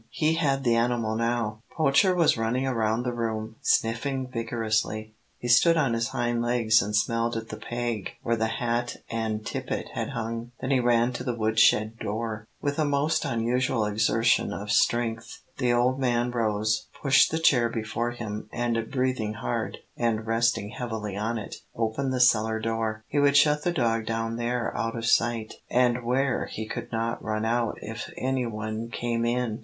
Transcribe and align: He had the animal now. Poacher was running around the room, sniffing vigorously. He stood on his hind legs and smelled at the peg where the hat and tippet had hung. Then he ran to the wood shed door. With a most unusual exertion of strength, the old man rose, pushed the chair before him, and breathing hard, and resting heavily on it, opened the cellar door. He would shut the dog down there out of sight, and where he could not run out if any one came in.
He 0.09 0.33
had 0.33 0.63
the 0.63 0.75
animal 0.75 1.15
now. 1.15 1.61
Poacher 1.77 2.15
was 2.15 2.35
running 2.35 2.65
around 2.65 3.03
the 3.03 3.13
room, 3.13 3.57
sniffing 3.61 4.27
vigorously. 4.31 5.13
He 5.37 5.47
stood 5.47 5.77
on 5.77 5.93
his 5.93 6.07
hind 6.07 6.41
legs 6.41 6.81
and 6.81 6.95
smelled 6.95 7.37
at 7.37 7.49
the 7.49 7.57
peg 7.57 8.13
where 8.23 8.35
the 8.35 8.47
hat 8.47 8.95
and 9.11 9.45
tippet 9.45 9.89
had 9.93 10.09
hung. 10.09 10.53
Then 10.59 10.71
he 10.71 10.79
ran 10.79 11.13
to 11.13 11.23
the 11.23 11.35
wood 11.35 11.59
shed 11.59 11.99
door. 11.99 12.47
With 12.59 12.79
a 12.79 12.83
most 12.83 13.25
unusual 13.25 13.85
exertion 13.85 14.51
of 14.51 14.71
strength, 14.71 15.43
the 15.59 15.71
old 15.71 15.99
man 15.99 16.31
rose, 16.31 16.87
pushed 16.99 17.29
the 17.29 17.37
chair 17.37 17.69
before 17.69 18.09
him, 18.09 18.49
and 18.51 18.89
breathing 18.89 19.33
hard, 19.33 19.77
and 19.95 20.25
resting 20.25 20.69
heavily 20.69 21.15
on 21.15 21.37
it, 21.37 21.57
opened 21.75 22.11
the 22.11 22.19
cellar 22.19 22.59
door. 22.59 23.03
He 23.07 23.19
would 23.19 23.37
shut 23.37 23.61
the 23.63 23.71
dog 23.71 24.07
down 24.07 24.37
there 24.37 24.75
out 24.75 24.95
of 24.97 25.05
sight, 25.05 25.53
and 25.69 26.03
where 26.03 26.47
he 26.47 26.65
could 26.67 26.91
not 26.91 27.23
run 27.23 27.45
out 27.45 27.77
if 27.83 28.11
any 28.17 28.47
one 28.47 28.89
came 28.89 29.23
in. 29.25 29.59